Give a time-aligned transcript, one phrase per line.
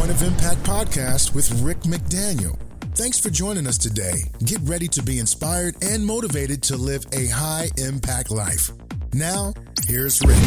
[0.00, 2.58] Point of Impact podcast with Rick McDaniel.
[2.94, 4.14] Thanks for joining us today.
[4.46, 8.70] Get ready to be inspired and motivated to live a high impact life.
[9.12, 9.52] Now,
[9.86, 10.38] here's Rick.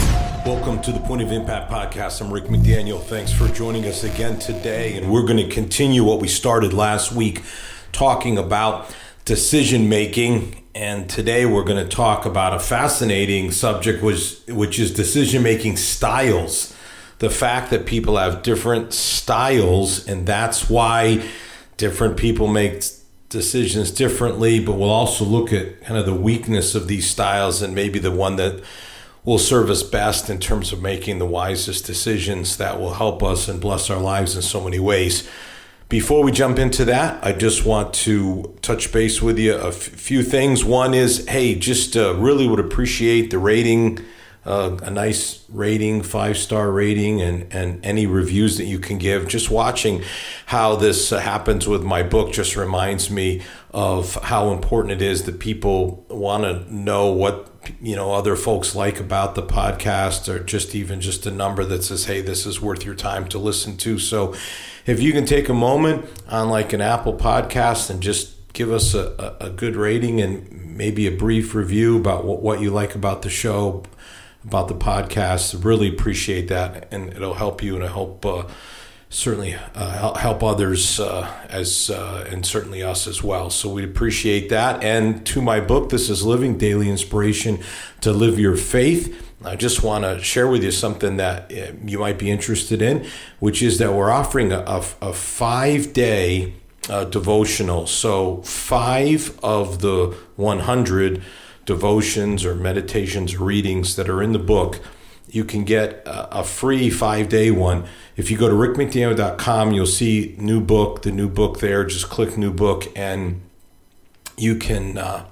[0.44, 2.20] Welcome to the Point of Impact podcast.
[2.20, 3.00] I'm Rick McDaniel.
[3.00, 4.98] Thanks for joining us again today.
[4.98, 7.44] And we're going to continue what we started last week
[7.92, 8.92] talking about
[9.24, 10.64] decision making.
[10.74, 15.78] And today we're going to talk about a fascinating subject, which, which is decision making
[15.78, 16.73] styles
[17.20, 21.28] the fact that people have different styles, and that's why
[21.78, 22.84] different people make
[23.30, 24.64] decisions differently.
[24.64, 28.12] But we'll also look at kind of the weakness of these styles and maybe the
[28.12, 28.64] one that
[29.26, 33.48] will serve us best in terms of making the wisest decisions that will help us
[33.48, 35.28] and bless our lives in so many ways.
[35.90, 39.76] Before we jump into that, I just want to touch base with you a f-
[39.76, 40.66] few things.
[40.66, 44.00] One is, hey, just uh, really would appreciate the rating
[44.46, 49.28] uh, a nice rating, five star rating, and, and any reviews that you can give.
[49.28, 50.04] Just watching
[50.48, 53.42] how this happens with my book just reminds me
[53.72, 57.50] of how important it is that people want to know what
[57.82, 61.82] you know other folks like about the podcast or just even just a number that
[61.82, 64.34] says hey this is worth your time to listen to so
[64.86, 68.94] if you can take a moment on like an apple podcast and just give us
[68.94, 72.96] a, a, a good rating and maybe a brief review about what, what you like
[72.96, 73.84] about the show
[74.44, 75.64] about the podcast.
[75.64, 78.44] Really appreciate that, and it'll help you and I hope uh,
[79.14, 83.50] certainly uh, help others uh, as uh, and certainly us as well.
[83.50, 84.84] So we appreciate that.
[84.84, 87.60] And to my book, this is Living Daily Inspiration
[88.02, 89.20] to Live Your Faith.
[89.46, 93.06] I just want to share with you something that uh, you might be interested in,
[93.40, 94.64] which is that we're offering a,
[95.02, 96.54] a, five day
[96.90, 97.86] uh, devotional.
[97.86, 101.22] So, five of the 100
[101.66, 104.80] devotions or meditations readings that are in the book,
[105.30, 107.86] you can get a, free five day one.
[108.16, 111.84] If you go to rickmcdaniel.com, you'll see new book, the new book there.
[111.86, 113.42] Just click new book, and
[114.38, 115.26] you can uh,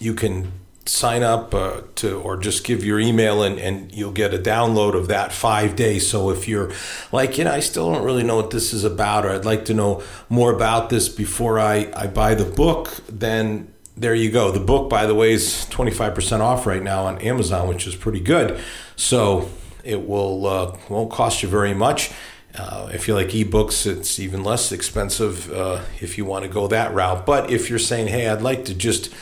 [0.00, 0.52] you can
[0.88, 4.94] sign up uh, to or just give your email and, and you'll get a download
[4.94, 6.70] of that five days so if you're
[7.10, 9.64] like you know i still don't really know what this is about or i'd like
[9.64, 14.50] to know more about this before i, I buy the book then there you go.
[14.50, 18.20] The book, by the way, is 25% off right now on Amazon, which is pretty
[18.20, 18.60] good.
[18.94, 19.48] So
[19.84, 22.12] it will uh, won't cost you very much.
[22.54, 26.66] Uh, if you like ebooks, it's even less expensive uh, if you want to go
[26.68, 27.26] that route.
[27.26, 29.12] But if you're saying, hey, I'd like to just,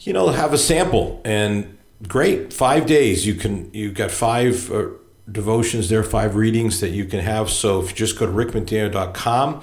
[0.00, 4.88] you know, have a sample, and great, five days, you can You've got five uh,
[5.30, 7.50] devotions there, five readings that you can have.
[7.50, 9.62] So if you just go to rickmcdaniel.com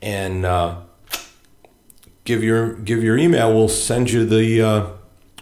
[0.00, 0.76] and uh,
[2.24, 3.54] give your give your email.
[3.54, 4.86] We'll send you the uh,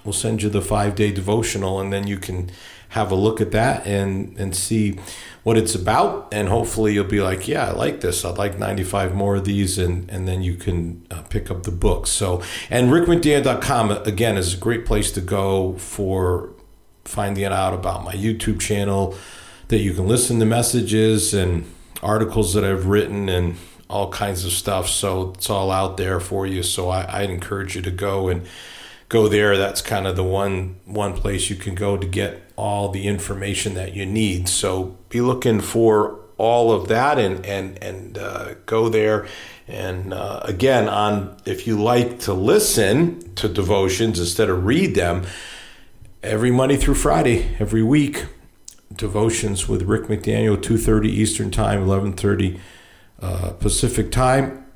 [0.05, 2.51] we'll send you the five day devotional, and then you can
[2.91, 4.99] have a look at that and and see
[5.43, 6.29] what it's about.
[6.33, 8.25] And hopefully, you'll be like, yeah, I like this.
[8.25, 11.65] I'd like ninety five more of these, and and then you can uh, pick up
[11.65, 12.07] the book.
[12.07, 16.51] So and rickmcdaniel.com again is a great place to go for
[17.05, 19.17] finding out about my YouTube channel
[19.69, 21.65] that you can listen to messages and
[22.03, 23.57] articles that I've written and
[23.91, 24.89] all kinds of stuff.
[24.89, 26.63] So it's all out there for you.
[26.63, 28.47] So I, I'd encourage you to go and
[29.09, 29.57] go there.
[29.57, 33.75] That's kind of the one one place you can go to get all the information
[33.75, 34.49] that you need.
[34.49, 39.27] So be looking for all of that and and and uh, go there.
[39.69, 45.27] And uh, again, on if you like to listen to devotions instead of read them,
[46.23, 48.27] every Monday through Friday, every week,
[48.95, 52.61] devotions with Rick McDaniel, two thirty Eastern Time, eleven thirty
[53.23, 54.67] uh, Pacific time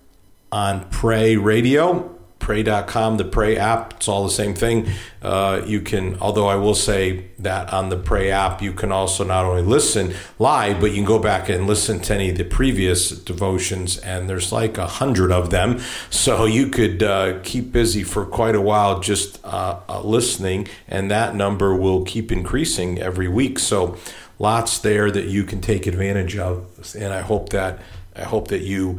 [0.53, 3.94] on Pray Radio, pray.com, the Pray app.
[3.94, 4.87] It's all the same thing.
[5.22, 9.25] Uh, you can, although I will say that on the Pray app, you can also
[9.25, 12.44] not only listen live, but you can go back and listen to any of the
[12.44, 15.81] previous devotions, and there's like a hundred of them.
[16.10, 21.10] So you could uh, keep busy for quite a while just uh, uh listening, and
[21.10, 23.59] that number will keep increasing every week.
[23.59, 23.97] So
[24.38, 27.81] lots there that you can take advantage of, and I hope that
[28.16, 28.99] I hope that you,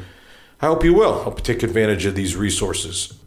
[0.61, 3.17] I hope you will help take advantage of these resources.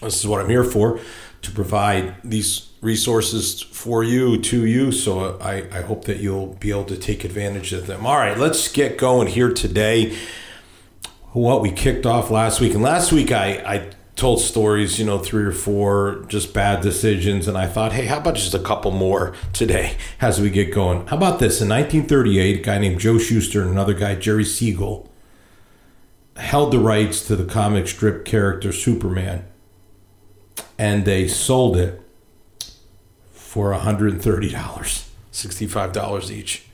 [0.00, 1.00] This is what I'm here for,
[1.42, 4.92] to provide these resources for you, to you.
[4.92, 8.06] So I, I hope that you'll be able to take advantage of them.
[8.06, 10.16] All right, let's get going here today.
[11.32, 12.74] What we kicked off last week.
[12.74, 17.46] And last week I, I told stories, you know, three or four just bad decisions.
[17.46, 21.06] And I thought, hey, how about just a couple more today as we get going?
[21.06, 21.62] How about this?
[21.62, 25.08] In 1938, a guy named Joe Shuster and another guy, Jerry Siegel,
[26.36, 29.44] held the rights to the comic strip character Superman.
[30.76, 32.02] And they sold it
[33.32, 36.66] for $130, $65 each.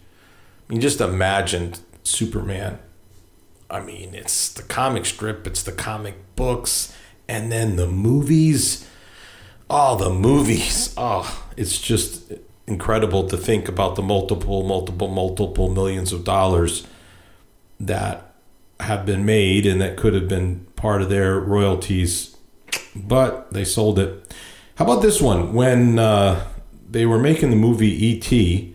[0.69, 1.75] I mean, just imagine
[2.05, 2.79] Superman.
[3.71, 6.95] I mean, it's the comic strip, it's the comic books,
[7.29, 8.89] and then the movies.
[9.71, 10.95] Oh, the movies.
[10.97, 12.33] Oh, it's just
[12.67, 16.87] incredible to think about the multiple, multiple, multiple millions of dollars
[17.81, 18.35] that
[18.81, 22.37] have been made and that could have been part of their royalties,
[22.95, 24.35] but they sold it.
[24.77, 25.53] How about this one?
[25.53, 26.47] When uh,
[26.91, 28.75] they were making the movie E.T.,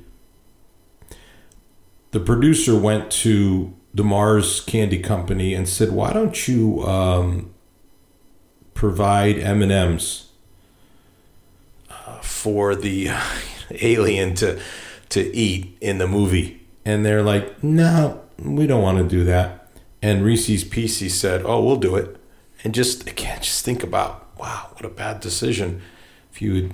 [2.12, 7.54] the producer went to the Mars Candy Company and said, "Why don't you um,
[8.80, 10.30] provide M and M's
[11.90, 13.10] uh, for the
[13.82, 14.58] alien to
[15.10, 19.68] to eat in the movie?" And they're like, "No, we don't want to do that."
[20.02, 22.16] And Reese's Pieces said, "Oh, we'll do it."
[22.64, 25.82] And just again, just think about, wow, what a bad decision
[26.32, 26.74] if you had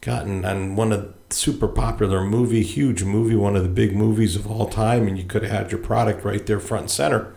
[0.00, 4.50] gotten on one of super popular movie, huge movie, one of the big movies of
[4.50, 7.34] all time, and you could have had your product right there front and center.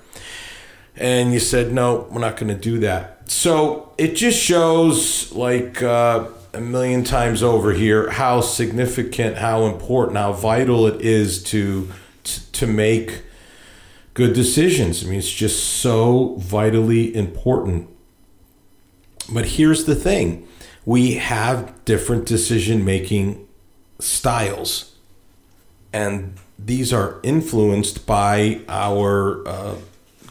[0.99, 3.31] And you said, no, we're not going to do that.
[3.31, 10.17] So it just shows, like uh, a million times over here, how significant, how important,
[10.17, 11.89] how vital it is to
[12.51, 13.23] to, make
[14.13, 15.03] good decisions.
[15.03, 17.89] I mean, it's just so vitally important.
[19.31, 20.47] But here's the thing
[20.85, 23.47] we have different decision making
[23.99, 24.95] styles.
[25.93, 29.75] And these are influenced by our uh,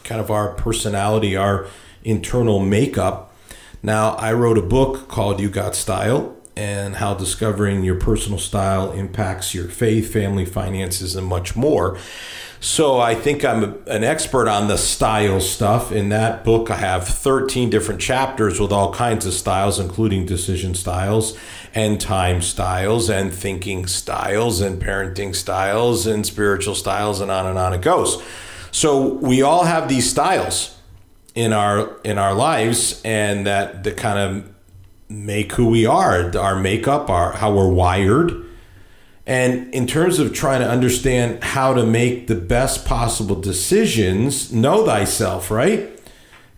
[0.08, 1.66] kind of our personality, our
[2.02, 3.30] internal makeup.
[3.82, 8.90] Now, I wrote a book called You Got Style and how discovering your personal style
[8.92, 11.98] impacts your faith, family, finances, and much more.
[12.58, 15.92] So I think I'm an expert on the style stuff.
[15.92, 20.74] In that book, I have 13 different chapters with all kinds of styles, including decision
[20.74, 21.38] styles
[21.74, 27.58] and time styles and thinking styles and parenting styles and spiritual styles and on and
[27.58, 28.20] on it goes.
[28.70, 30.78] So we all have these styles
[31.34, 34.52] in our in our lives and that that kind of
[35.08, 38.48] make who we are, our makeup, our how we're wired
[39.28, 44.86] and in terms of trying to understand how to make the best possible decisions, know
[44.86, 45.90] thyself, right?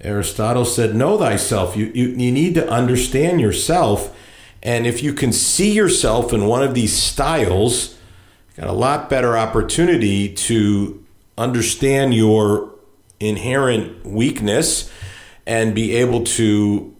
[0.00, 1.76] Aristotle said, Know thyself.
[1.76, 4.16] You, you, you need to understand yourself.
[4.62, 7.98] And if you can see yourself in one of these styles,
[8.56, 10.99] got a lot better opportunity to
[11.40, 12.74] understand your
[13.18, 14.90] inherent weakness
[15.46, 16.94] and be able to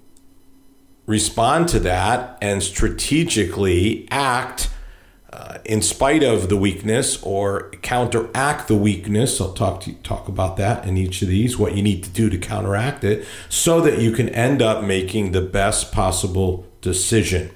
[1.06, 4.70] respond to that and strategically act
[5.32, 9.40] uh, in spite of the weakness or counteract the weakness.
[9.40, 12.10] I'll talk to you, talk about that in each of these, what you need to
[12.10, 17.50] do to counteract it, so that you can end up making the best possible decision.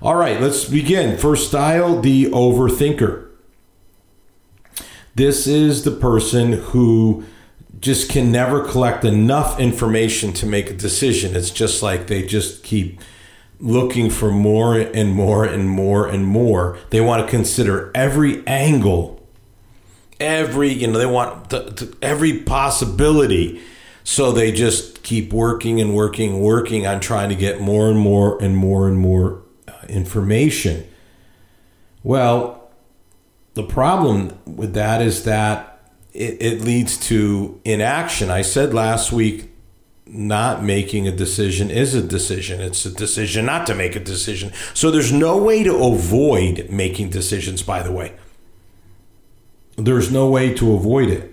[0.00, 1.16] All right, let's begin.
[1.16, 3.31] First style, the overthinker.
[5.14, 7.24] This is the person who
[7.80, 11.36] just can never collect enough information to make a decision.
[11.36, 13.00] It's just like they just keep
[13.58, 16.78] looking for more and more and more and more.
[16.90, 19.20] They want to consider every angle,
[20.18, 21.52] every, you know, they want
[22.00, 23.60] every possibility.
[24.04, 28.42] So they just keep working and working, working on trying to get more and more
[28.42, 30.86] and more and more uh, information.
[32.02, 32.61] Well,
[33.54, 38.30] the problem with that is that it, it leads to inaction.
[38.30, 39.50] I said last week
[40.06, 42.60] not making a decision is a decision.
[42.60, 44.52] It's a decision not to make a decision.
[44.74, 48.14] So there's no way to avoid making decisions, by the way.
[49.76, 51.30] There's no way to avoid it.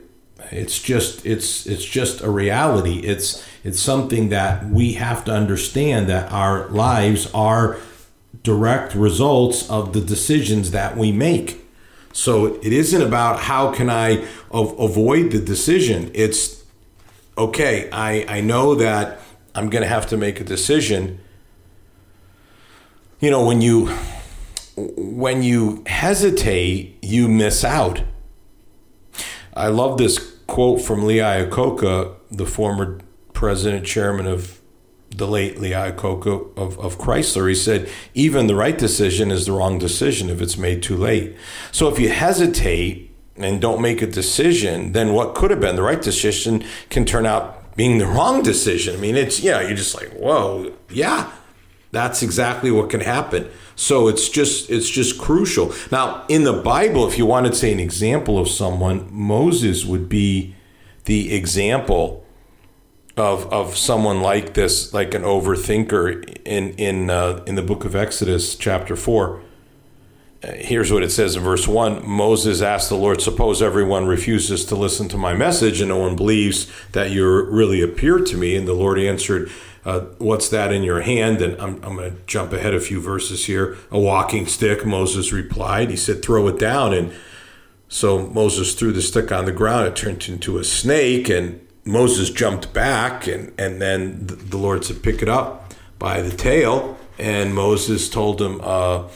[0.52, 3.00] It's just it's it's just a reality.
[3.00, 7.78] It's it's something that we have to understand that our lives are
[8.42, 11.69] direct results of the decisions that we make.
[12.14, 16.12] So it isn't about how can I avoid the decision.
[16.14, 16.64] It's
[17.38, 19.20] okay, I, I know that
[19.56, 21.20] I'm going to have to make a decision.
[23.20, 23.88] You know, when you
[24.76, 28.02] when you hesitate, you miss out.
[29.54, 33.00] I love this quote from Lee Iacocca, the former
[33.34, 34.59] president chairman of
[35.12, 37.50] the late Lee Iacocca of, of Chrysler.
[37.50, 41.36] He said, even the right decision is the wrong decision if it's made too late.
[41.72, 45.82] So if you hesitate, and don't make a decision, then what could have been the
[45.82, 48.96] right decision can turn out being the wrong decision.
[48.96, 51.32] I mean, it's, yeah, you're just like, whoa, yeah,
[51.92, 53.50] that's exactly what can happen.
[53.76, 55.74] So it's just it's just crucial.
[55.90, 60.10] Now, in the Bible, if you wanted to say an example of someone, Moses would
[60.10, 60.54] be
[61.06, 62.26] the example
[63.20, 67.96] of of someone like this, like an overthinker in in uh, in the book of
[67.96, 69.42] Exodus, chapter four.
[70.42, 74.76] here's what it says in verse 1 Moses asked the Lord, Suppose everyone refuses to
[74.76, 78.56] listen to my message and no one believes that you really appeared to me.
[78.56, 79.52] And the Lord answered,
[79.86, 81.42] uh, What's that in your hand?
[81.42, 83.78] And I'm, I'm going to jump ahead a few verses here.
[83.92, 85.90] A walking stick, Moses replied.
[85.90, 86.94] He said, Throw it down.
[86.94, 87.14] And
[87.88, 89.88] so Moses threw the stick on the ground.
[89.88, 91.30] It turned into a snake.
[91.30, 93.28] And Moses jumped back.
[93.28, 96.98] And, and then the Lord said, Pick it up by the tail.
[97.18, 99.08] And Moses told him, uh,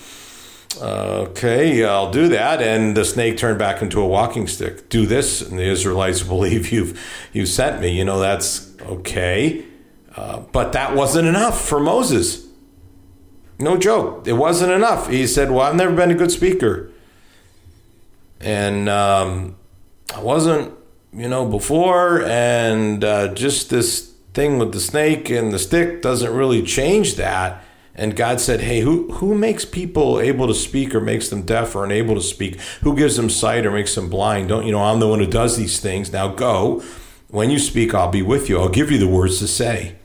[0.81, 2.61] Okay, I'll do that.
[2.61, 4.89] And the snake turned back into a walking stick.
[4.89, 6.99] Do this, and the Israelites believe you've
[7.31, 7.95] you sent me.
[7.95, 9.65] You know that's okay,
[10.15, 12.47] uh, but that wasn't enough for Moses.
[13.59, 15.09] No joke, it wasn't enough.
[15.09, 16.89] He said, "Well, I've never been a good speaker,
[18.41, 19.55] and um,
[20.13, 20.73] I wasn't,
[21.15, 26.33] you know, before, and uh, just this thing with the snake and the stick doesn't
[26.33, 27.63] really change that."
[27.95, 31.75] And God said, Hey, who, who makes people able to speak or makes them deaf
[31.75, 32.59] or unable to speak?
[32.81, 34.49] Who gives them sight or makes them blind?
[34.49, 36.11] Don't you know I'm the one who does these things?
[36.11, 36.83] Now go.
[37.27, 38.59] When you speak, I'll be with you.
[38.59, 39.95] I'll give you the words to say.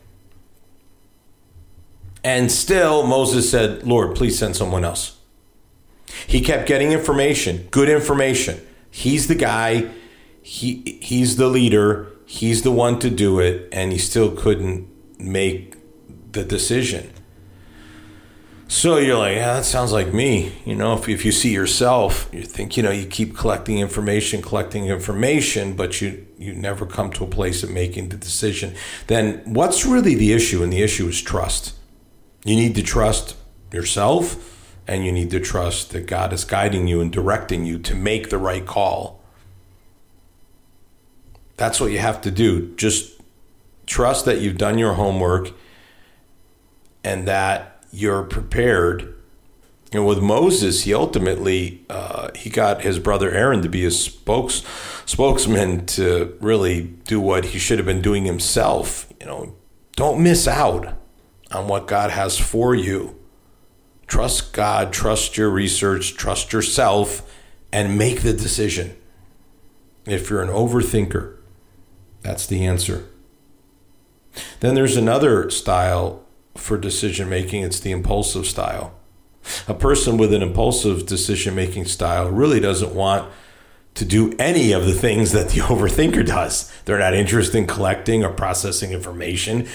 [2.25, 5.19] And still, Moses said, Lord, please send someone else.
[6.27, 8.61] He kept getting information, good information.
[8.91, 9.91] He's the guy,
[10.49, 14.89] he, he's the leader, he's the one to do it, and he still couldn't
[15.21, 15.77] make
[16.33, 17.13] the decision.
[18.67, 20.55] So you're like, yeah, that sounds like me.
[20.65, 24.41] You know, if, if you see yourself, you think, you know, you keep collecting information,
[24.41, 28.75] collecting information, but you, you never come to a place of making the decision.
[29.07, 30.63] Then what's really the issue?
[30.63, 31.75] And the issue is trust.
[32.47, 33.37] You need to trust
[33.71, 37.95] yourself and you need to trust that God is guiding you and directing you to
[37.95, 39.18] make the right call.
[41.59, 42.75] That's what you have to do.
[42.77, 43.21] Just
[43.85, 45.51] trust that you've done your homework
[47.05, 49.15] and that you're prepared.
[49.93, 54.63] And with Moses, he ultimately uh, he got his brother Aaron to be his spokes
[55.05, 59.13] spokesman to really do what he should have been doing himself.
[59.21, 59.57] You know,
[59.97, 60.95] don't miss out
[61.51, 63.19] on what God has for you.
[64.07, 67.35] Trust God, trust your research, trust yourself,
[67.73, 68.97] and make the decision.
[70.07, 71.38] If you're an overthinker,
[72.23, 73.09] that's the answer.
[74.61, 76.25] Then there's another style
[76.57, 78.95] for decision making, it's the impulsive style.
[79.67, 83.31] A person with an impulsive decision making style really doesn't want
[83.95, 86.73] to do any of the things that the overthinker does.
[86.85, 89.67] They're not interested in collecting or processing information.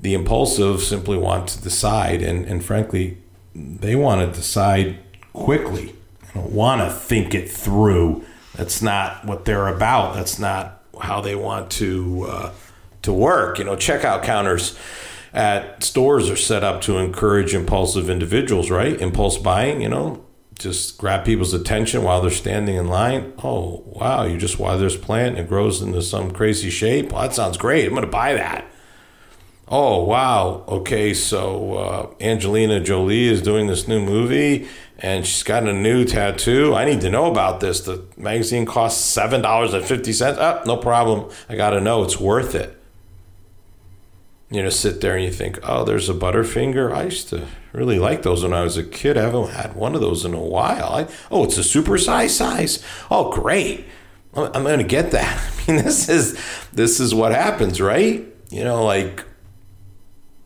[0.00, 3.18] The impulsive simply want to decide, and, and frankly,
[3.54, 4.98] they want to decide
[5.32, 5.94] quickly.
[6.22, 8.24] They don't want to think it through.
[8.54, 10.14] That's not what they're about.
[10.14, 12.52] That's not how they want to uh,
[13.02, 13.58] to work.
[13.58, 14.78] You know, checkout counters
[15.32, 19.00] at stores are set up to encourage impulsive individuals, right?
[19.00, 20.24] Impulse buying, you know,
[20.58, 23.32] just grab people's attention while they're standing in line.
[23.42, 27.12] Oh, wow, you just water this plant and it grows into some crazy shape.
[27.12, 27.86] Well, that sounds great.
[27.86, 28.69] I'm going to buy that.
[29.70, 30.64] Oh, wow.
[30.66, 36.04] Okay, so uh, Angelina Jolie is doing this new movie and she's got a new
[36.04, 36.74] tattoo.
[36.74, 37.80] I need to know about this.
[37.80, 40.36] The magazine costs $7.50.
[40.38, 41.30] Oh, no problem.
[41.48, 42.02] I got to know.
[42.02, 42.80] It's worth it
[44.50, 46.92] you know, sit there and you think, oh, there's a Butterfinger.
[46.92, 49.16] I used to really like those when I was a kid.
[49.16, 50.92] I haven't had one of those in a while.
[50.92, 52.84] I, oh, it's a super size size.
[53.10, 53.86] Oh, great.
[54.34, 55.52] I'm to get that.
[55.68, 56.40] I mean, this is
[56.72, 58.26] this is what happens, right?
[58.50, 59.24] You know, like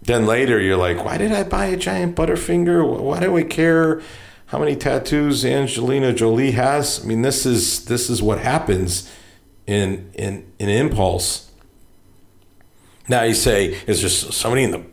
[0.05, 3.01] then later you're like, why did I buy a giant Butterfinger?
[3.01, 4.03] Why do I care
[4.47, 7.03] how many tattoos Angelina Jolie has?
[7.03, 9.11] I mean, this is this is what happens
[9.67, 11.51] in in in impulse
[13.09, 14.85] now you say, is there somebody in the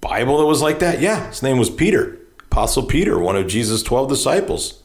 [0.00, 1.00] Bible that was like that?
[1.00, 4.82] Yeah, his name was Peter, Apostle Peter, one of Jesus' 12 disciples.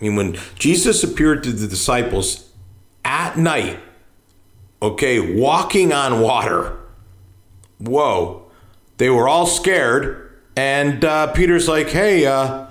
[0.00, 2.50] I mean, when Jesus appeared to the disciples
[3.04, 3.80] at night,
[4.80, 6.78] okay, walking on water,
[7.80, 8.50] whoa,
[8.98, 10.38] they were all scared.
[10.56, 12.66] And uh, Peter's like, hey, uh,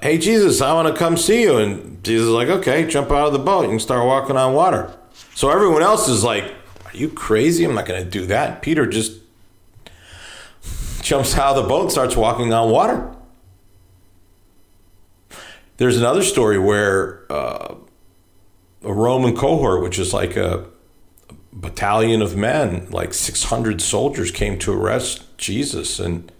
[0.00, 1.58] hey, Jesus, I want to come see you.
[1.58, 3.68] And Jesus is like, okay, jump out of the boat.
[3.68, 4.96] Can start walking on water.
[5.34, 7.64] So everyone else is like, are you crazy?
[7.64, 8.62] I'm not going to do that.
[8.62, 9.20] Peter just
[11.02, 13.14] jumps out of the boat and starts walking on water.
[15.78, 17.74] There's another story where uh,
[18.84, 20.66] a Roman cohort, which is like a
[21.52, 25.98] battalion of men, like 600 soldiers, came to arrest Jesus.
[25.98, 26.32] And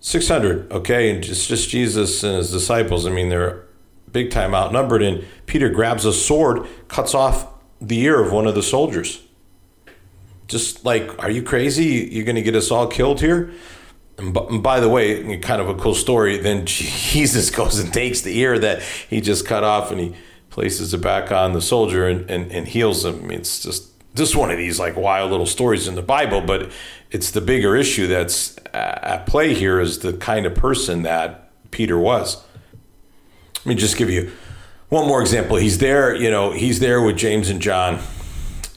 [0.00, 3.06] 600, okay, and it's just Jesus and his disciples.
[3.06, 3.64] I mean, they're
[4.12, 5.02] big time outnumbered.
[5.02, 7.48] And Peter grabs a sword, cuts off
[7.80, 9.22] the ear of one of the soldiers.
[10.46, 12.08] Just like, are you crazy?
[12.12, 13.52] You're going to get us all killed here?
[14.18, 16.38] And by the way, kind of a cool story.
[16.38, 20.14] Then Jesus goes and takes the ear that he just cut off and he
[20.56, 23.16] places it back on the soldier and, and, and heals him.
[23.16, 26.40] I mean, it's just just one of these like wild little stories in the Bible,
[26.40, 26.72] but
[27.10, 31.98] it's the bigger issue that's at play here is the kind of person that Peter
[31.98, 32.42] was.
[33.56, 34.32] Let me just give you
[34.88, 35.58] one more example.
[35.58, 38.00] He's there, you know, he's there with James and John,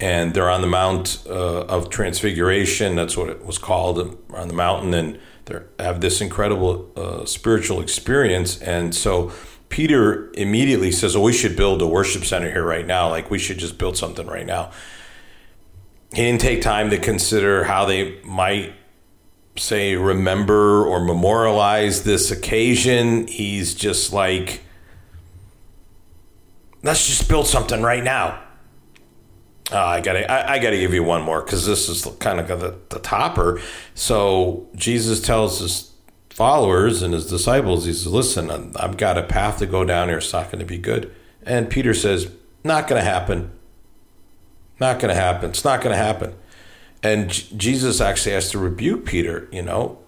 [0.01, 2.97] and they're on the Mount uh, of Transfiguration.
[2.97, 7.79] That's what it was called on the mountain, and they have this incredible uh, spiritual
[7.79, 8.61] experience.
[8.61, 9.31] And so
[9.69, 13.09] Peter immediately says, "Oh, we should build a worship center here right now.
[13.09, 14.71] Like we should just build something right now."
[16.13, 18.73] He didn't take time to consider how they might
[19.57, 23.27] say remember or memorialize this occasion.
[23.27, 24.61] He's just like
[26.83, 28.41] let's just build something right now.
[29.71, 32.47] Uh, I gotta, I, I, gotta give you one more because this is kind of
[32.59, 33.61] the, the topper.
[33.93, 35.93] So Jesus tells his
[36.39, 40.19] followers and his disciples, he says, "Listen, I've got a path to go down here.
[40.19, 41.11] It's not going to be good."
[41.43, 42.29] And Peter says,
[42.63, 43.51] "Not going to happen.
[44.79, 45.49] Not going to happen.
[45.49, 46.33] It's not going to happen."
[47.03, 49.49] And J- Jesus actually has to rebuke Peter.
[49.51, 49.99] You know,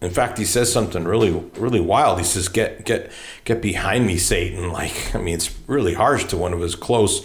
[0.00, 2.18] in fact, he says something really, really wild.
[2.18, 3.12] He says, "Get, get,
[3.44, 7.24] get behind me, Satan!" Like, I mean, it's really harsh to one of his close,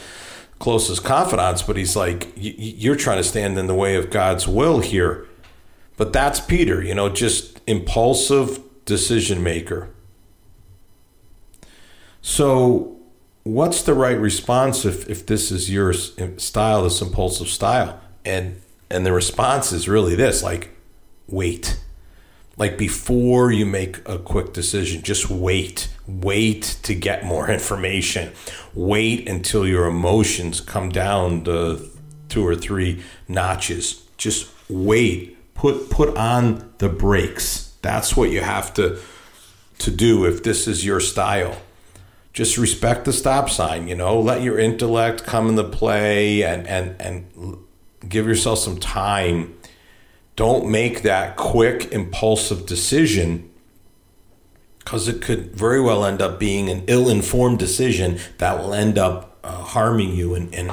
[0.59, 1.63] closest confidants.
[1.63, 5.25] But he's like, "You're trying to stand in the way of God's will here."
[5.97, 9.89] But that's Peter, you know, just impulsive decision maker.
[12.22, 12.98] So,
[13.44, 18.00] what's the right response if, if this is your style, this impulsive style?
[18.24, 20.70] And and the response is really this: like,
[21.27, 21.80] wait.
[22.58, 25.89] Like before you make a quick decision just wait.
[26.06, 28.34] Wait to get more information.
[28.75, 31.89] Wait until your emotions come down to
[32.30, 34.03] two or three notches.
[34.18, 37.75] Just wait put put on the brakes.
[37.81, 39.00] That's what you have to
[39.79, 41.62] to do if this is your style.
[42.34, 46.96] Just respect the stop sign you know let your intellect come into play and and
[47.01, 47.58] and
[48.08, 49.58] give yourself some time.
[50.36, 53.52] Don't make that quick, impulsive decision
[54.80, 58.97] because it could very well end up being an ill informed decision that will end
[58.97, 60.71] up uh, harming you and, and,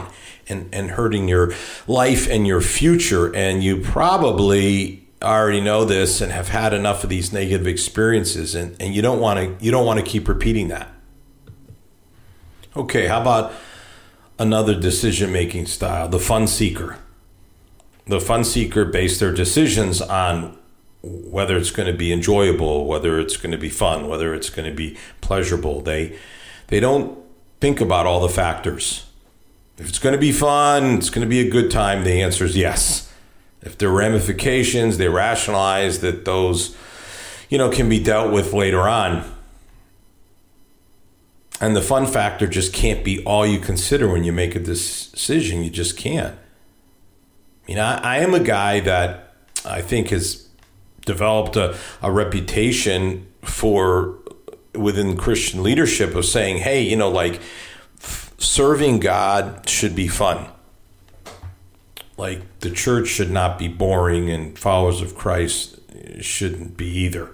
[0.49, 1.53] and, and hurting your
[1.87, 3.35] life and your future.
[3.35, 8.81] And you probably already know this and have had enough of these negative experiences and,
[8.81, 10.89] and you don't want to you don't want to keep repeating that.
[12.77, 13.53] Okay, how about
[14.39, 16.99] another decision making style, the fun seeker?
[18.09, 20.57] the fun seeker base their decisions on
[21.03, 24.69] whether it's going to be enjoyable, whether it's going to be fun, whether it's going
[24.69, 25.81] to be pleasurable.
[25.81, 26.19] They
[26.69, 27.19] they don't
[27.61, 29.07] think about all the factors.
[29.79, 32.45] If it's going to be fun, it's going to be a good time, the answer
[32.45, 33.13] is yes.
[33.63, 36.77] If there are ramifications, they rationalize that those
[37.49, 39.35] you know can be dealt with later on.
[41.61, 45.65] And the fun factor just can't be all you consider when you make a decision.
[45.65, 46.37] You just can't.
[46.37, 50.49] I mean, I, I am a guy that I think has
[51.05, 54.18] developed a, a reputation for
[54.79, 57.41] within Christian leadership of saying, hey, you know, like
[58.01, 60.47] f- serving God should be fun.
[62.17, 65.79] Like the church should not be boring and followers of Christ
[66.21, 67.31] shouldn't be either.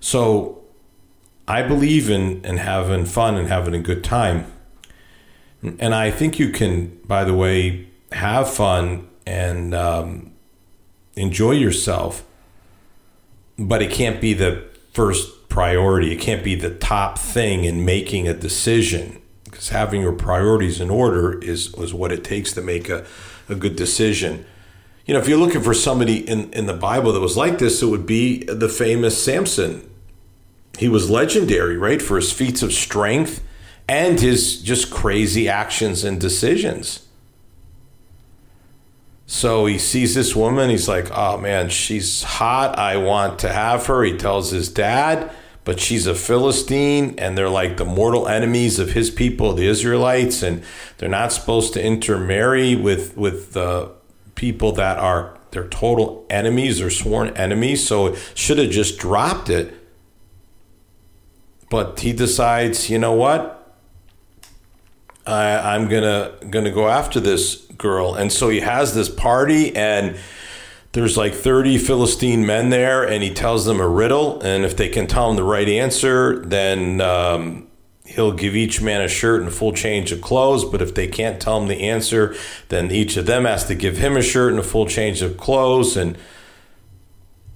[0.00, 0.62] So
[1.48, 4.46] I believe in, in having fun and having a good time.
[5.62, 10.32] And I think you can, by the way, have fun and um,
[11.14, 12.24] enjoy yourself.
[13.58, 16.10] But it can't be the first priority.
[16.10, 20.88] It can't be the top thing in making a decision because having your priorities in
[20.88, 23.04] order is, is what it takes to make a,
[23.50, 24.46] a good decision.
[25.04, 27.82] You know, if you're looking for somebody in, in the Bible that was like this,
[27.82, 29.90] it would be the famous Samson.
[30.78, 33.44] He was legendary, right, for his feats of strength
[33.86, 37.06] and his just crazy actions and decisions.
[39.26, 40.70] So he sees this woman.
[40.70, 42.78] He's like, oh man, she's hot.
[42.78, 44.02] I want to have her.
[44.02, 45.30] He tells his dad,
[45.64, 50.42] but she's a Philistine, and they're like the mortal enemies of his people, the Israelites,
[50.42, 50.62] and
[50.98, 53.92] they're not supposed to intermarry with with the
[54.34, 57.86] people that are their total enemies or sworn enemies.
[57.86, 59.74] So should have just dropped it.
[61.70, 63.58] But he decides, you know what?
[65.26, 70.16] I, I'm gonna gonna go after this girl, and so he has this party, and
[70.92, 74.88] there's like 30 Philistine men there, and he tells them a riddle, and if they
[74.88, 77.66] can tell him the right answer, then um,
[78.04, 80.66] he'll give each man a shirt and a full change of clothes.
[80.66, 82.34] But if they can't tell him the answer,
[82.68, 85.38] then each of them has to give him a shirt and a full change of
[85.38, 86.18] clothes, and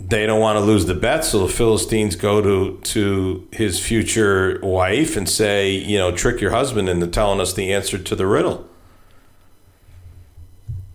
[0.01, 4.61] they don't want to lose the bet, so the Philistines go to to his future
[4.63, 8.27] wife and say, you know, trick your husband into telling us the answer to the
[8.27, 8.69] riddle.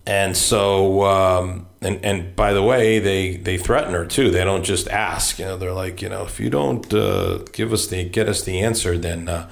[0.06, 4.30] And so, um, and and by the way, they they threaten her too.
[4.30, 5.38] They don't just ask.
[5.38, 8.42] You know, they're like, you know, if you don't uh, give us the get us
[8.42, 9.50] the answer, then uh,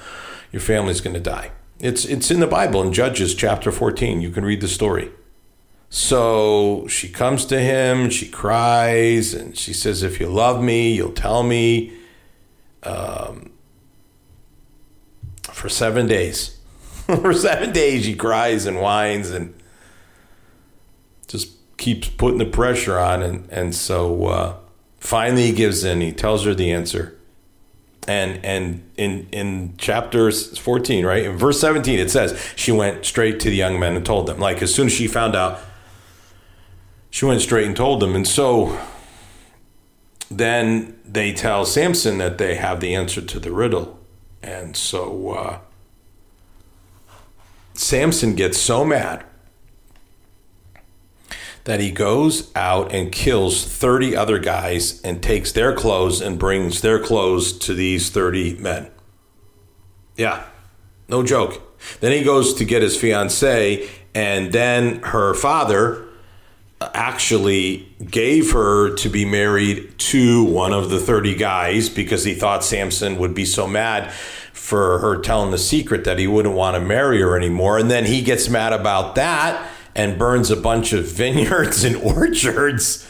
[0.52, 1.50] your family's going to die.
[1.78, 4.20] It's it's in the Bible in Judges chapter fourteen.
[4.20, 5.10] You can read the story.
[5.92, 11.12] So she comes to him, she cries, and she says, If you love me, you'll
[11.12, 11.92] tell me.
[12.84, 13.50] Um,
[15.52, 16.58] for seven days.
[17.06, 19.54] for seven days, she cries and whines and
[21.80, 23.22] keeps putting the pressure on.
[23.22, 24.56] And, and so uh,
[24.98, 26.00] finally, he gives in.
[26.00, 27.16] He tells her the answer.
[28.06, 31.24] And and in in chapter 14, right?
[31.24, 34.38] In verse 17, it says she went straight to the young men and told them.
[34.38, 35.60] Like as soon as she found out
[37.10, 38.14] she went straight and told them.
[38.14, 38.80] And so
[40.30, 43.98] then they tell Samson that they have the answer to the riddle.
[44.42, 45.58] And so uh,
[47.74, 49.24] Samson gets so mad
[51.70, 56.80] that he goes out and kills 30 other guys and takes their clothes and brings
[56.80, 58.90] their clothes to these 30 men.
[60.16, 60.42] Yeah,
[61.09, 61.62] no joke.
[62.00, 66.09] Then he goes to get his fiancee, and then her father
[66.80, 72.64] actually gave her to be married to one of the 30 guys because he thought
[72.64, 74.11] Samson would be so mad
[74.52, 77.78] for her telling the secret that he wouldn't want to marry her anymore.
[77.78, 83.09] And then he gets mad about that and burns a bunch of vineyards and orchards.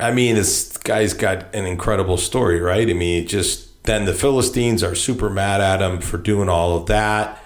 [0.00, 2.88] I mean, this guy's got an incredible story, right?
[2.88, 6.86] I mean, just then the Philistines are super mad at him for doing all of
[6.86, 7.42] that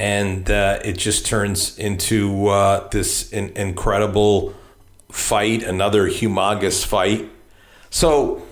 [0.00, 4.54] and uh, it just turns into uh, this in- incredible
[5.12, 7.30] fight, another humongous fight.
[7.90, 8.42] So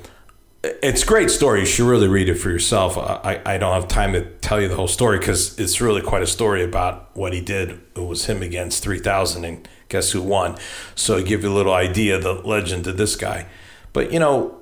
[0.63, 1.61] it's a great story.
[1.61, 2.99] You should really read it for yourself.
[2.99, 6.23] I, I don't have time to tell you the whole story because it's really quite
[6.23, 7.81] a story about what he did.
[7.95, 10.57] It was him against 3,000, and guess who won?
[10.97, 13.47] So I give you a little idea the legend of this guy.
[13.93, 14.59] But, you know,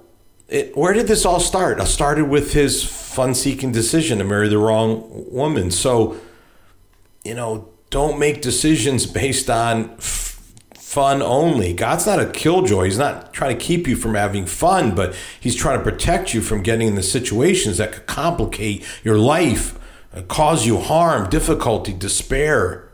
[0.49, 1.81] it, where did this all start?
[1.81, 5.71] It started with his fun seeking decision to marry the wrong woman.
[5.71, 6.19] So,
[7.25, 9.97] you know, don't make decisions based on
[10.87, 11.72] fun only.
[11.72, 12.85] God's not a killjoy.
[12.85, 16.40] He's not trying to keep you from having fun, but He's trying to protect you
[16.40, 19.77] from getting in the situations that could complicate your life,
[20.14, 22.88] uh, cause you harm, difficulty, despair.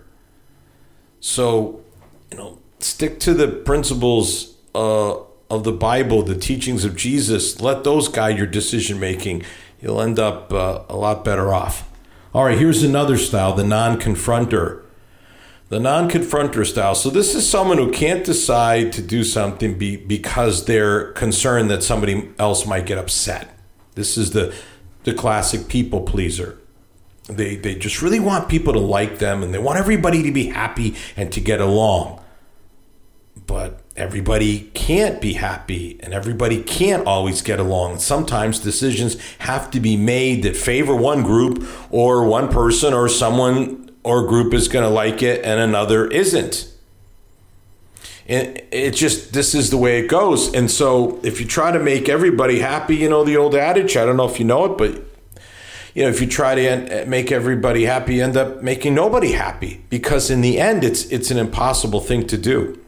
[1.20, 1.85] So,
[2.31, 5.16] you know, stick to the principles uh,
[5.50, 7.61] of the Bible, the teachings of Jesus.
[7.61, 9.44] Let those guide your decision making.
[9.83, 11.87] You'll end up uh, a lot better off.
[12.33, 14.82] All right, here's another style the non confronter.
[15.73, 16.95] The non confronter style.
[16.95, 21.83] So, this is someone who can't decide to do something be, because they're concerned that
[21.83, 23.57] somebody else might get upset.
[23.95, 24.55] This is the,
[25.05, 26.59] the classic people pleaser.
[27.27, 30.49] They, they just really want people to like them and they want everybody to be
[30.49, 32.23] happy and to get along.
[33.47, 38.01] But everybody can't be happy and everybody can't always get along.
[38.01, 43.82] Sometimes decisions have to be made that favor one group or one person or someone
[44.05, 46.69] or group is going to like it and another isn't.
[48.29, 50.53] And it just this is the way it goes.
[50.55, 54.07] And so if you try to make everybody happy, you know the old adage, I
[54.07, 55.03] don't know if you know it, but
[55.95, 59.85] you know, if you try to make everybody happy, you end up making nobody happy
[59.91, 62.79] because in the end it's it's an impossible thing to do.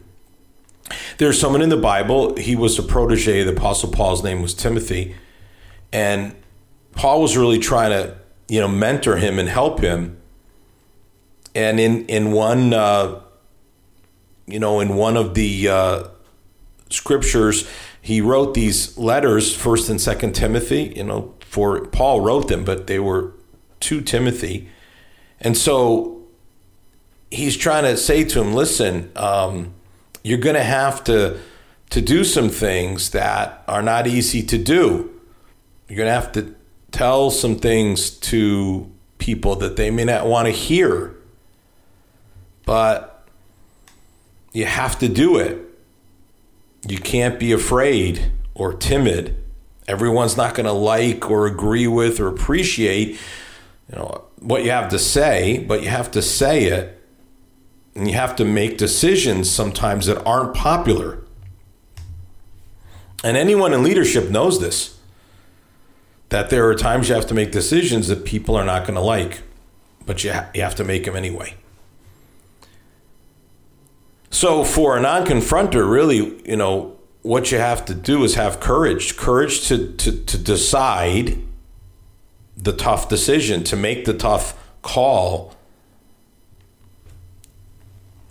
[1.19, 4.55] There's someone in the Bible, he was a protege of the Apostle Paul's name was
[4.55, 5.15] Timothy.
[5.93, 6.35] And
[6.93, 8.17] Paul was really trying to,
[8.49, 10.21] you know, mentor him and help him.
[11.55, 13.21] And in, in one, uh,
[14.47, 16.05] you know, in one of the uh,
[16.91, 17.69] scriptures,
[18.01, 20.93] he wrote these letters, First and Second Timothy.
[20.97, 23.33] You know, for Paul wrote them, but they were
[23.81, 24.69] to Timothy,
[25.41, 26.23] and so
[27.31, 29.75] he's trying to say to him, "Listen, um,
[30.23, 31.39] you're going to have to
[31.91, 35.11] to do some things that are not easy to do.
[35.89, 36.55] You're going to have to
[36.91, 41.14] tell some things to people that they may not want to hear.
[42.65, 43.27] But
[44.53, 45.61] you have to do it.
[46.87, 49.43] You can't be afraid or timid.
[49.87, 53.19] Everyone's not going to like or agree with or appreciate
[53.91, 57.03] you know what you have to say, but you have to say it
[57.95, 61.23] and you have to make decisions sometimes that aren't popular.
[63.23, 64.99] And anyone in leadership knows this
[66.31, 69.01] that there are times you have to make decisions that people are not going to
[69.01, 69.43] like,
[70.05, 71.55] but you, ha- you have to make them anyway.
[74.35, 79.17] So for a non-confronter, really, you know, what you have to do is have courage,
[79.17, 81.39] courage to, to, to decide
[82.57, 85.55] the tough decision, to make the tough call.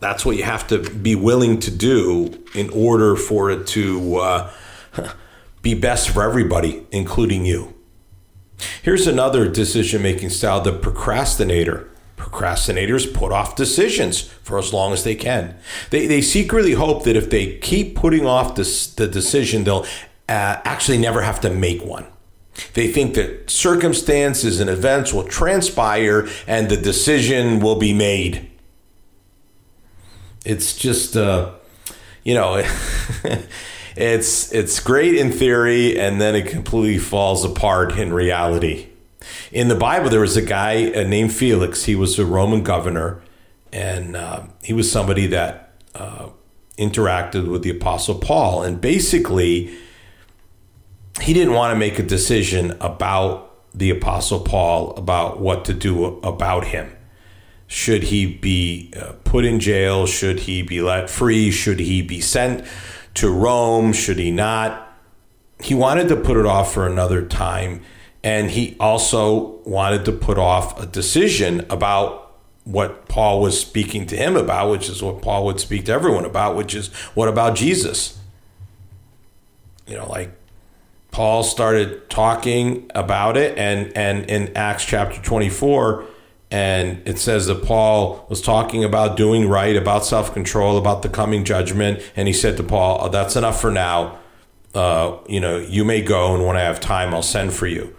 [0.02, 4.52] That's what you have to be willing to do in order for it to uh,
[5.62, 7.76] be best for everybody, including you.
[8.82, 11.90] Here's another decision making style the procrastinator.
[12.18, 15.58] Procrastinators put off decisions for as long as they can.
[15.90, 19.86] They, they secretly hope that if they keep putting off this, the decision, they'll
[20.30, 22.06] uh, actually never have to make one.
[22.76, 28.50] They think that circumstances and events will transpire and the decision will be made.
[30.46, 31.54] It's just, uh,
[32.24, 32.64] you know,
[33.96, 38.90] it's it's great in theory, and then it completely falls apart in reality.
[39.52, 41.86] In the Bible, there was a guy uh, named Felix.
[41.86, 43.22] He was a Roman governor,
[43.72, 46.30] and uh, he was somebody that uh,
[46.78, 49.74] interacted with the Apostle Paul, and basically
[51.22, 56.06] he didn't want to make a decision about the Apostle Paul about what to do
[56.20, 56.96] about him.
[57.68, 60.06] Should he be uh, put in jail?
[60.06, 61.50] Should he be let free?
[61.50, 62.66] Should he be sent
[63.16, 63.94] to Rome?
[63.94, 64.96] Should he not?
[65.60, 67.82] He wanted to put it off for another time.
[68.24, 72.24] And he also wanted to put off a decision about
[72.64, 76.26] what Paul was speaking to him about, which is what Paul would speak to everyone
[76.26, 78.18] about, which is what about Jesus?
[79.86, 80.32] You know, like
[81.12, 86.06] Paul started talking about it, and and in Acts chapter twenty four,
[86.50, 91.10] and it says that Paul was talking about doing right, about self control, about the
[91.10, 94.18] coming judgment, and he said to Paul, oh, "That's enough for now.
[94.74, 97.94] Uh, you know, you may go, and when I have time, I'll send for you."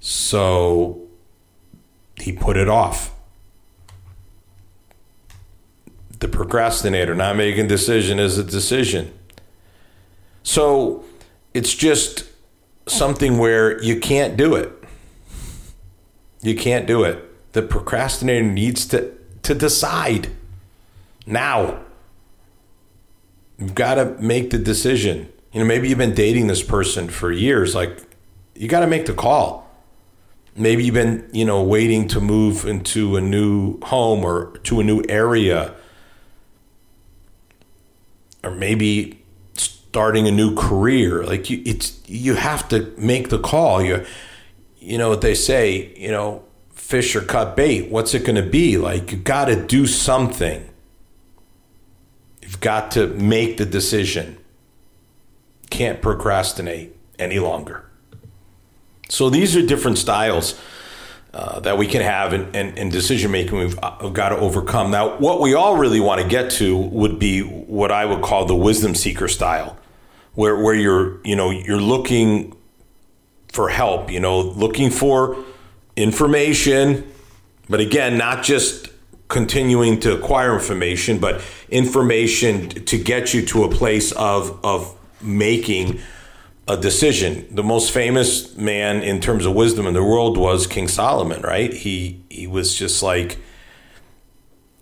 [0.00, 1.06] So
[2.16, 3.14] he put it off.
[6.18, 9.12] The procrastinator not making decision is a decision.
[10.42, 11.04] So
[11.54, 12.24] it's just
[12.86, 14.72] something where you can't do it.
[16.42, 17.52] You can't do it.
[17.52, 20.28] The procrastinator needs to to decide
[21.26, 21.80] now.
[23.58, 25.32] You've got to make the decision.
[25.52, 27.74] You know, maybe you've been dating this person for years.
[27.74, 27.98] Like,
[28.54, 29.69] you got to make the call.
[30.56, 34.84] Maybe you've been, you know, waiting to move into a new home or to a
[34.84, 35.74] new area.
[38.42, 39.22] Or maybe
[39.54, 41.24] starting a new career.
[41.24, 43.82] Like you, it's you have to make the call.
[43.82, 44.04] You,
[44.78, 45.94] you know what they say.
[45.96, 47.90] You know, fish or cut bait.
[47.90, 48.76] What's it going to be?
[48.76, 50.68] Like you got to do something.
[52.42, 54.38] You've got to make the decision.
[55.70, 57.89] Can't procrastinate any longer.
[59.10, 60.58] So these are different styles.
[61.32, 64.90] Uh, that we can have in, decision making we've, we've, got to overcome.
[64.90, 68.46] Now, what we all really want to get to would be what I would call
[68.46, 69.78] the wisdom seeker style
[70.34, 72.56] where where you're you know you're looking
[73.52, 75.36] for help, you know, looking for
[75.96, 77.10] information,
[77.68, 78.88] but again, not just
[79.28, 86.00] continuing to acquire information, but information to get you to a place of of making
[86.70, 87.46] a decision.
[87.50, 91.72] The most famous man in terms of wisdom in the world was King Solomon, right?
[91.72, 93.38] He he was just like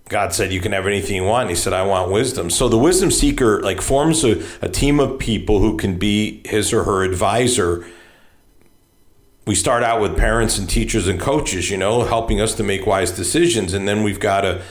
[0.08, 1.50] God said you can have anything you want.
[1.50, 2.50] He said, I want wisdom.
[2.50, 6.72] So the wisdom seeker like forms a, a team of people who can be his
[6.72, 7.86] or her advisor.
[9.46, 12.86] We start out with parents and teachers and coaches, you know, helping us to make
[12.86, 13.72] wise decisions.
[13.72, 14.62] And then we've got to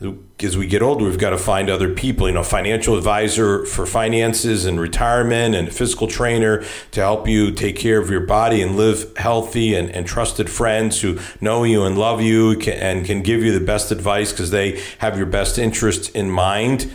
[0.00, 3.86] as we get older, we've got to find other people, you know, financial advisor for
[3.86, 8.60] finances and retirement and a physical trainer to help you take care of your body
[8.60, 13.22] and live healthy and, and trusted friends who know you and love you and can
[13.22, 16.90] give you the best advice because they have your best interest in mind.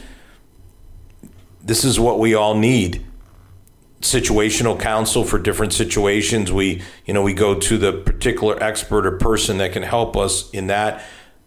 [1.63, 3.05] This is what we all need.
[4.01, 6.51] Situational counsel for different situations.
[6.51, 10.49] We you know we go to the particular expert or person that can help us
[10.51, 11.03] in that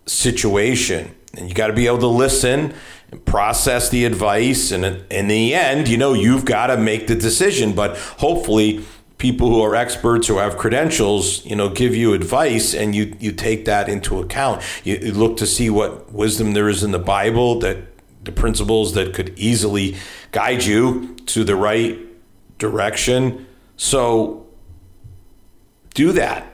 [0.06, 2.74] situation and you got to be able to listen
[3.10, 4.70] and process the advice.
[4.70, 7.74] And in the end, you know, you've got to make the decision.
[7.74, 8.84] But hopefully,
[9.18, 13.32] people who are experts who have credentials, you know, give you advice and you, you
[13.32, 14.62] take that into account.
[14.84, 17.78] You, you look to see what wisdom there is in the Bible that
[18.24, 19.96] the principles that could easily
[20.32, 21.98] guide you to the right
[22.58, 23.46] direction.
[23.76, 24.46] So
[25.94, 26.46] do that.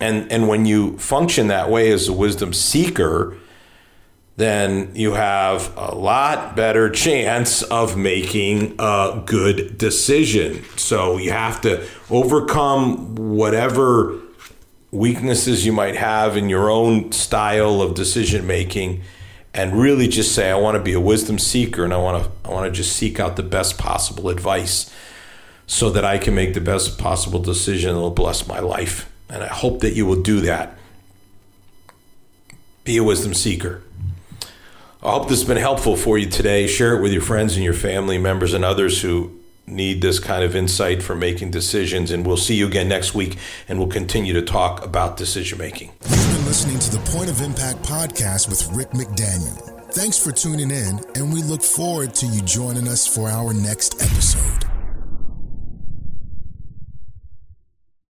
[0.00, 3.36] And, and when you function that way as a wisdom seeker,
[4.36, 10.64] then you have a lot better chance of making a good decision.
[10.76, 14.18] So you have to overcome whatever
[14.90, 19.02] weaknesses you might have in your own style of decision making
[19.52, 22.30] and really just say, I want to be a wisdom seeker and I want to,
[22.44, 24.92] I want to just seek out the best possible advice
[25.66, 29.10] so that I can make the best possible decision that will bless my life.
[29.28, 30.76] And I hope that you will do that.
[32.82, 33.82] Be a wisdom seeker.
[35.04, 36.66] I hope this has been helpful for you today.
[36.66, 40.42] Share it with your friends and your family members and others who need this kind
[40.42, 42.10] of insight for making decisions.
[42.10, 43.36] And we'll see you again next week,
[43.68, 45.92] and we'll continue to talk about decision making.
[46.08, 49.92] You've been listening to the Point of Impact podcast with Rick McDaniel.
[49.92, 54.02] Thanks for tuning in, and we look forward to you joining us for our next
[54.02, 54.73] episode.